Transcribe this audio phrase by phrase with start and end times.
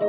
[0.00, 0.08] Hello,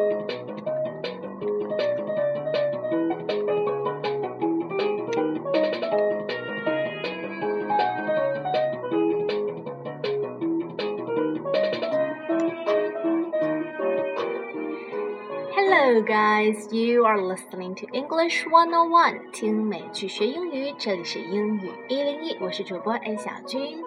[16.02, 16.71] guys.
[16.71, 20.73] You are listening to English One on One，听美剧学英语。
[20.78, 23.84] 这里是英语一零一，我是主播 A 小军。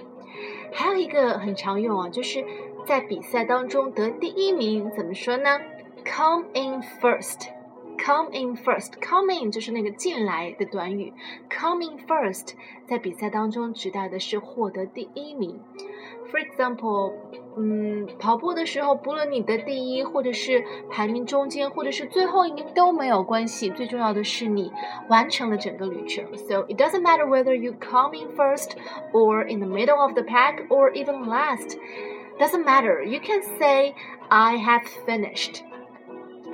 [0.72, 2.44] 还有一个很常用啊，就是
[2.86, 5.60] 在比赛当中得第一名，怎么说呢
[6.06, 7.55] ？Come in first。
[8.03, 8.93] Come in first.
[9.07, 11.13] Come in 就是那个进来的短语。
[11.51, 12.55] Come in first
[12.87, 15.61] 在比赛当中指代的是获得第一名。
[16.31, 17.13] For example，
[17.59, 24.73] 嗯，跑步的时候，不论你得第一，或者是排名中间，或者是最后一名都没有关系，最重要的是你
[25.09, 26.25] 完成了整个旅程。
[26.37, 28.77] So it doesn't matter whether you come in first
[29.13, 31.77] or in the middle of the pack or even last.
[32.39, 33.03] Doesn't matter.
[33.05, 33.95] You can say
[34.29, 35.65] I have finished.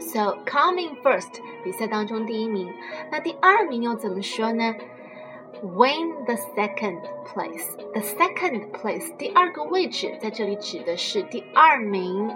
[0.01, 2.73] So coming first，比赛当中第一名。
[3.11, 4.75] 那第二名又怎么说呢？
[5.63, 7.75] Win the second place.
[7.95, 12.31] The second place，第二个位置，在这里指的是第二名。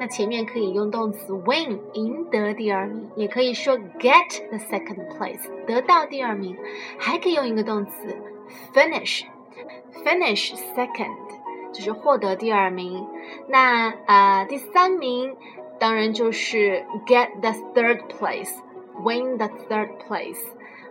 [0.00, 6.56] 那前面可以用动词 win，赢得第二名，也可以说 get the second place，得到第二名。
[6.98, 8.16] 还可以用一个动词
[8.72, 11.14] finish，finish second，
[11.74, 13.06] 就是获得第二名。
[13.48, 15.36] 那啊，第三名。
[15.79, 20.43] 当然就是 get the third place，win the third place。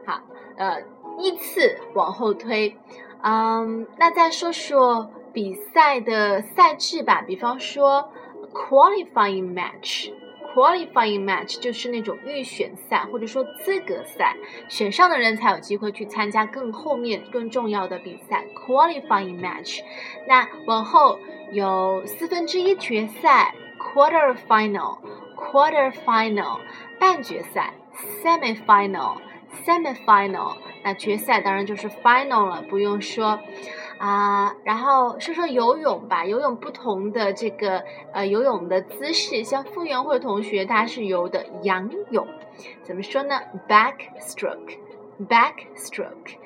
[0.05, 0.21] 好，
[0.57, 0.83] 呃，
[1.19, 2.77] 依次往后推。
[3.23, 7.23] 嗯，那再说说比赛的赛制吧。
[7.27, 8.11] 比方说
[8.53, 14.37] qualifying match，qualifying match 就是那种预选赛或者说资格赛，
[14.69, 18.45] 选上的人才有机会去参加更后面更重要的比赛。
[18.55, 19.81] qualifying match，
[20.29, 21.19] 那往后
[21.51, 23.55] 有四分之一决赛。
[23.95, 24.99] Quarter final,
[25.37, 26.59] quarter final，
[26.99, 27.73] 半决赛
[28.23, 29.19] ，semi final,
[29.65, 33.39] semi final，那决赛当然就是 final 了，不用说
[33.99, 34.55] 啊。
[34.65, 42.27] 然后说说游泳吧，游泳不同的这个呃游泳的姿势，像傅园慧同学他是游的仰泳，
[42.83, 44.79] 怎么说呢？backstroke,
[45.29, 46.37] backstroke,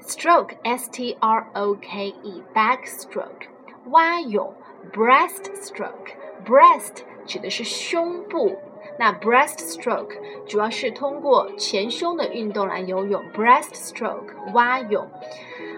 [0.00, 3.48] stroke, s t r o k e, backstroke，
[3.90, 4.54] 蛙泳
[4.92, 6.14] ，breaststroke。
[6.44, 8.58] Breast 指的是胸部，
[8.98, 13.24] 那 breaststroke 主要是通过前胸的运动来游泳。
[13.34, 15.08] breaststroke 蛙泳，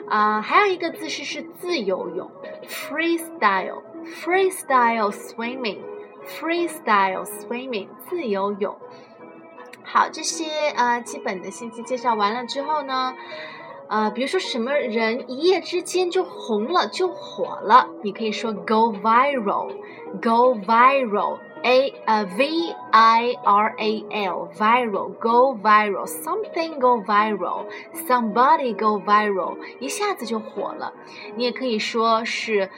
[0.08, 2.28] 啊，还有一个姿势是自由泳
[2.66, 8.76] ，freestyle，freestyle swimming，freestyle swimming 自由泳。
[9.84, 13.14] 好，这些呃基本的信息介绍完了之后呢？
[13.88, 22.48] 呃，比如说什么人一夜之间就红了，就火了，你可以说 go viral，go viral，a 呃 v
[22.90, 30.92] i r a l viral，go viral，something go viral，somebody go viral，一下子就火了。
[31.36, 32.70] 你也可以说是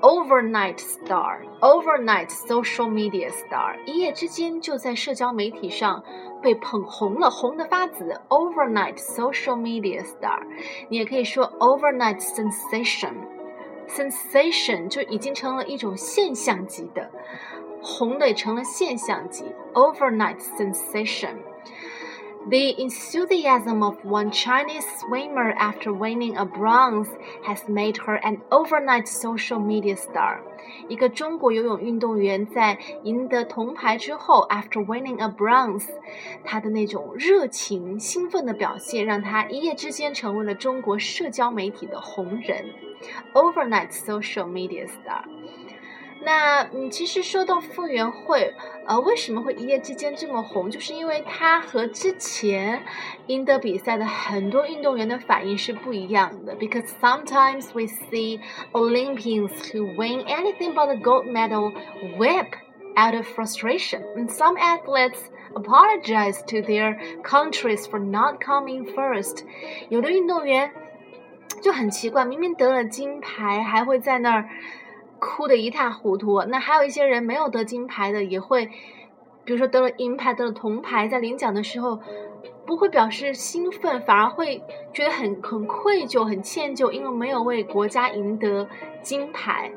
[0.00, 6.04] overnight star，overnight social media star，一夜之间就在社交媒体上。
[6.42, 8.20] 被捧红了，红的发紫。
[8.28, 10.38] Overnight social media star，
[10.88, 17.10] 你也可以说 overnight sensation，sensation 就已经成了一种现象级的，
[17.82, 19.46] 红的也成了现象级。
[19.72, 21.38] Overnight sensation。
[22.48, 27.08] The enthusiasm of one Chinese swimmer after winning a bronze
[27.42, 30.38] has made her an overnight social media star.
[30.88, 35.88] 一个中国游泳运动员在赢得铜牌之后，after winning a bronze，
[36.44, 42.66] 他的那种热情、兴奋的表现，让他一夜之间成为了中国社交媒体的红人
[43.34, 45.24] ，overnight social media star。
[46.25, 48.53] 那嗯，其实说到傅园慧，
[48.85, 50.69] 呃，为什么会一夜之间这么红？
[50.69, 52.83] 就是因为她和之前
[53.25, 56.55] 赢得比赛的很多运动员的反应是不一样的。
[56.55, 58.39] Because sometimes we see
[58.71, 61.73] Olympians who win anything but a gold medal
[62.19, 62.53] whip
[62.95, 69.43] out of frustration, and some athletes apologize to their countries for not coming first。
[69.89, 70.71] 有的运动员
[71.63, 74.47] 就很奇怪，明明得了金牌，还会在那儿。
[75.18, 76.42] 哭得一塌糊涂。
[76.42, 78.66] 那还有一些人没有得金牌的，也会，
[79.44, 82.00] 比如说得了银牌、得了铜牌，在领奖的时候
[82.64, 88.68] 不会表示兴奋，反而会觉得很很愧疚、很歉疚，因为没有为国家赢得
[89.02, 89.70] 金牌。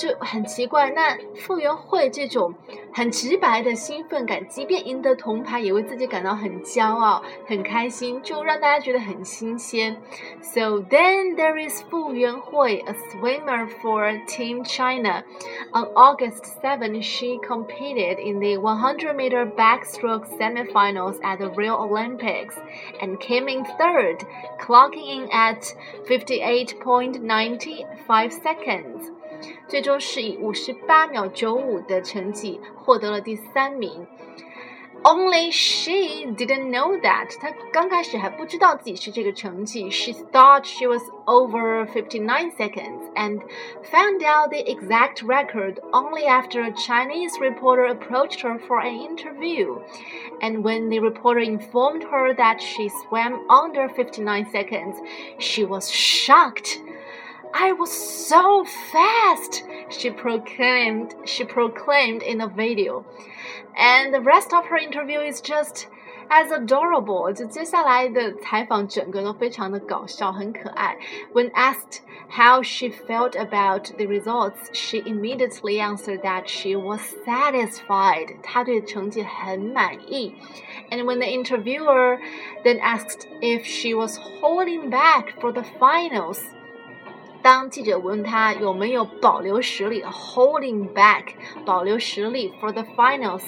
[0.00, 2.52] 就很奇怪，那傅园慧这种
[2.92, 9.96] 很直白的兴奋感，即便赢得铜牌，也为自己感到很骄傲、很开心，就让大家觉得很新鲜。
[10.42, 15.24] So then there is Fu Yuanhui, a swimmer for Team China.
[15.72, 22.58] On August 7, she competed in the 100-meter backstroke semifinals at the Rio Olympics
[23.00, 24.26] and came in third,
[24.60, 25.74] clocking in at
[26.06, 29.09] 58.95 seconds.
[29.68, 34.06] 最终是以五十八秒九五的成绩获得了第三名。
[35.02, 39.88] Only she didn't know that，她刚开始还不知道自己是这个成绩。
[39.88, 43.40] She thought she was over 59 seconds and
[43.84, 49.78] found out the exact record only after a Chinese reporter approached her for an interview.
[50.40, 54.96] And when the reporter informed her that she swam under 59 seconds,
[55.38, 56.80] she was shocked.
[57.52, 63.04] I was so fast, she proclaimed, she proclaimed in a video.
[63.76, 65.86] And the rest of her interview is just
[66.28, 67.32] as adorable.
[67.32, 70.96] 就接下来的采访整个都非常的搞笑，很可爱。
[71.32, 78.36] When asked how she felt about the results, she immediately answered that she was satisfied.
[78.42, 80.34] 她对成绩很满意。
[80.90, 82.18] And when the interviewer
[82.64, 86.40] then asked if she was holding back for the finals,
[87.41, 91.33] 当记者问他有没有保留实力 （holding back）
[91.65, 93.41] 保留实力 for the finals,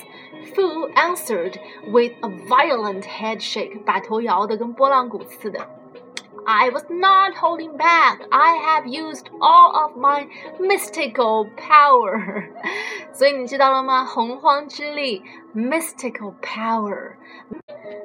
[0.53, 1.55] Fu answered
[1.91, 5.67] with a violent head shake，把头摇得跟拨浪鼓似的。
[6.46, 8.20] I was not holding back.
[8.30, 10.28] I have used all of my
[10.58, 12.44] mystical power.
[13.12, 14.04] 所以你知道了吗？
[14.04, 15.22] 洪荒之力，
[15.54, 17.12] mystical power。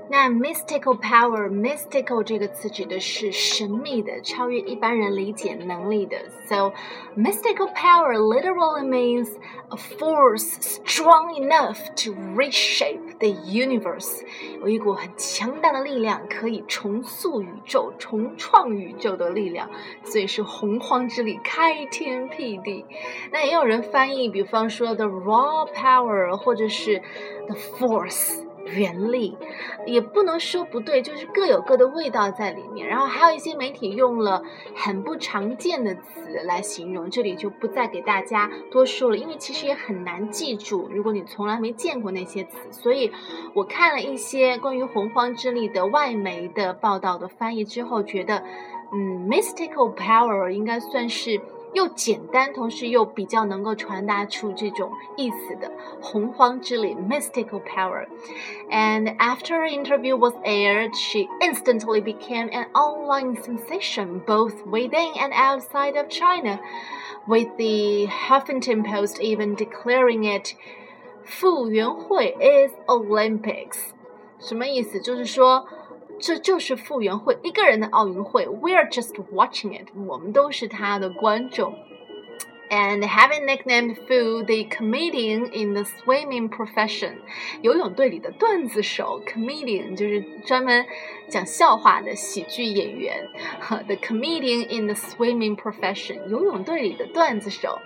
[0.10, 6.18] 那 mystical power，mystical 这个词指的是神秘的、超越一般人理解能力的。
[6.48, 6.74] So
[7.18, 9.30] mystical power literally means
[9.70, 14.22] a force strong enough to reshape the universe，
[14.60, 19.71] 有一股很强大的力量可以重塑宇宙、重 创宇宙的力量，
[20.03, 22.85] 所以是洪荒之力，开天辟地。
[23.33, 27.03] 那也有人翻译，比方说 the raw power，或者是
[27.47, 28.48] the force。
[28.75, 29.37] 原力
[29.87, 32.87] 也不能说不对，就是各有各的味道在里面。
[32.87, 34.43] 然后还有一些媒体用了
[34.75, 40.89] 很不常见的词来形容，这里就不再给大家多说了，因为其实也很难记住。
[40.93, 43.11] 如果你从来没见过那些词，所以
[43.55, 48.43] 我看了一些关于洪荒之力的外媒的报道的翻译之后，觉得，
[48.93, 51.41] 嗯，mystical power 应该算是。
[51.74, 65.14] 又简单，同时又比较能够传达出这种意思的洪荒之力 （mystical power）。And after her interview was aired, she instantly became an online sensation both within
[65.16, 66.60] and outside of China,
[67.28, 70.56] with the Huffington Post even declaring it
[71.26, 73.94] “傅园慧 is Olympics”。
[74.40, 75.00] 什么意思？
[75.00, 75.66] 就是说。
[76.21, 81.75] 这就是傅园慧一个人的奥运会，We are just watching it，我们都是他的观众。
[82.71, 87.15] And having nicknamed Fu the comedian in the swimming profession，
[87.63, 90.85] 游泳队里的段子手，comedian 就是专门
[91.29, 93.27] 讲笑话的喜剧演员。
[93.87, 97.79] The comedian in the swimming profession，游泳队里的段子手。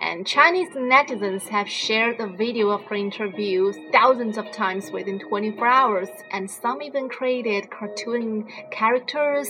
[0.00, 5.66] and Chinese netizens have shared the video of her interview thousands of times within 24
[5.66, 9.48] hours, and some even created cartoon characters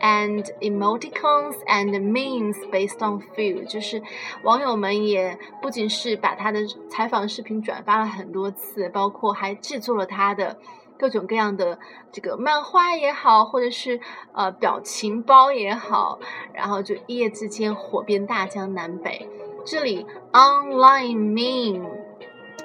[0.00, 3.64] and emoticons and memes based on Fu。
[3.66, 4.02] 就是
[4.42, 10.58] 网友们也不仅是把他的采访视频转发了很多次，包括还制作了他的。
[10.97, 11.79] 各种各样的
[12.11, 13.99] 这个漫画也好，或者是
[14.33, 16.19] 呃表情包也好，
[16.53, 19.27] 然后就一夜之间火遍大江南北。
[19.65, 21.89] 这里 online meme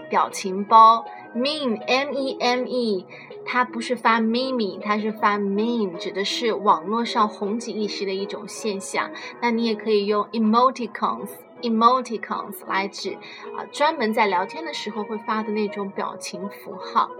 [0.08, 3.06] 表情包 meme m e m e，
[3.46, 9.10] 它不是发 meme，它是发 meme，指的是网络上红极一时的一种现象。
[9.40, 11.30] 那你也可以用 emoticons。
[11.60, 13.16] Emoticons 来指
[13.56, 17.10] 啊，专门在聊天的时候会发的那种表情符号。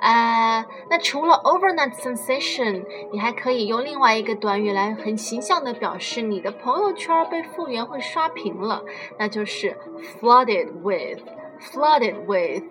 [0.00, 8.82] 呃，那除了 overnight sensation，你还可以用另外一个短语来很形象的表示你的朋友圈被复原，会刷屏了，
[9.18, 9.76] 那就是
[10.20, 12.64] flooded with，flooded with。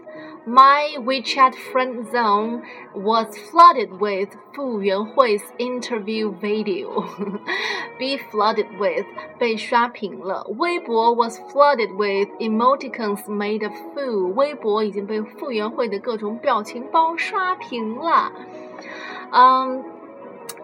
[0.47, 2.62] My WeChat friend zone
[2.95, 7.05] was flooded with Fu Yuanhui's interview video.
[7.97, 9.07] Be flooded with
[9.38, 10.45] 被刷屏了。
[10.59, 14.35] 微博 was flooded with emoticons made of Fu.
[14.35, 18.33] 微博已经被傅园慧的各种表情包刷屏了。
[19.31, 19.85] 嗯，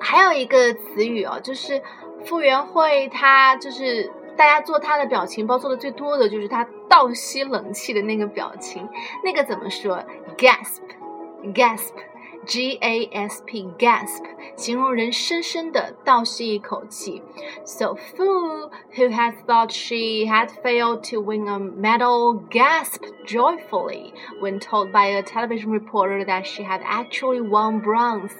[0.00, 1.80] 还有一个词语哦，就是
[2.24, 6.65] 傅园慧她就是 大家做他的表情包做的最多的就是他。
[6.89, 8.87] 倒吸冷气的那个表情，
[9.23, 10.03] 那个怎么说
[10.37, 14.23] ？gasp，gasp，g a s p，gasp，
[14.55, 17.23] 形容人深深的倒吸一口气。
[17.65, 24.91] So Fu, who had thought she had failed to win a medal, gasped joyfully when told
[24.91, 28.33] by a television reporter that she had actually won bronze.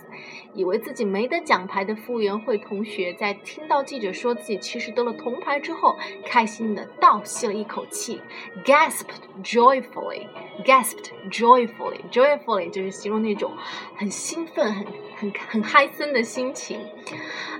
[0.54, 8.22] 以为自己没得奖牌的傅园慧同学，在听到记者说自己其实得了铜牌之后，开心的倒吸了一口气
[8.64, 13.52] ，gasped joyfully，gasped joyfully，joyfully 就是形容那种
[13.96, 14.86] 很兴奋、很
[15.18, 16.80] 很很嗨森的心情。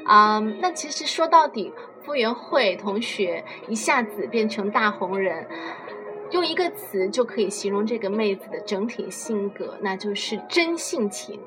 [0.06, 1.72] 啊，那其实说到底，
[2.04, 5.48] 傅园慧同学一下子变成大红人，
[6.32, 11.40] 用一个词就可以形容这个妹子的整体性格，那就是真性情。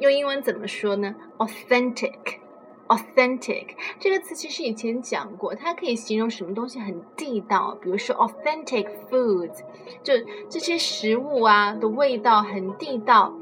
[0.00, 3.66] 用英文怎么说呢？authentic，authentic
[3.98, 9.62] 这个词其实以前讲过，它可以形容什么东西很地道，比如说 authentic foods，
[10.02, 10.14] 就
[10.48, 13.32] 这些食物啊的味道很地道。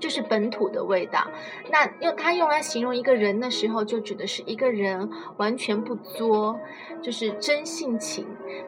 [0.00, 1.30] 就是本土的味道。
[1.70, 6.58] 那用它用来形容一个人的时候，就指的是一个人完全不作，
[7.00, 8.26] 就是真性情、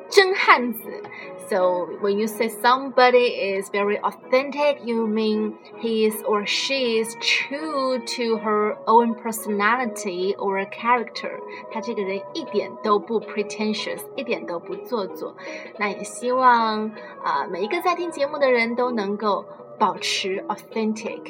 [0.09, 1.03] 真汉子。
[1.50, 7.98] So when you say somebody is very authentic, you mean he is or she is true
[7.98, 11.40] to her own personality or character。
[11.72, 15.36] 他这个人一点都不 pretentious，一点都不做作。
[15.80, 16.92] 那也希望
[17.24, 19.44] 啊，每一个在听节目的人都能够。
[19.79, 21.21] 保持 authentic，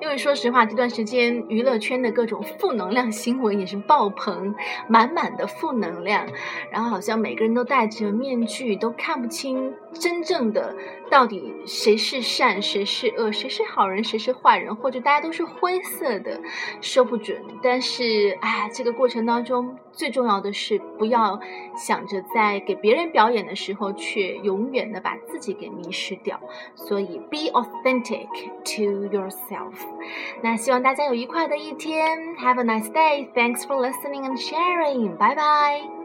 [0.00, 4.54] 因为说实话，这段时间娱乐圈的各种负能量新闻也是爆棚，
[4.88, 6.26] 满满的负能量，
[6.70, 10.76] 然后好像每个人都戴着面具，都看不清真正的
[11.10, 16.40] 到底谁是善，谁是恶，谁是好人，谁是坏人，或者大家都是灰色的，
[16.80, 17.42] 说不准。
[17.62, 21.40] 但是，哎，这个过程当中最重要的是不要
[21.76, 26.38] 想着在给别人表演的时候，却永远的把自己给迷失掉。
[26.74, 27.85] 所以，be auth。
[27.85, 28.27] authentic
[28.63, 29.75] to yourself.
[30.41, 32.17] 那希望大家有愉快的一天。
[32.37, 33.31] Have a nice day.
[33.33, 35.17] Thanks for listening and sharing.
[35.17, 36.04] Bye bye.